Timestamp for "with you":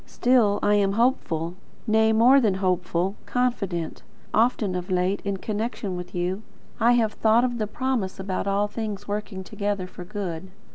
5.95-6.41